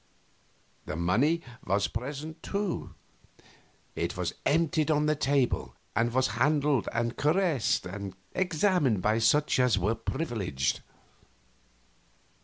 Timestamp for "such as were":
9.19-9.93